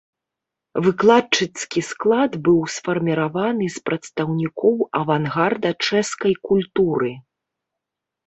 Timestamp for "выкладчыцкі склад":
0.85-2.31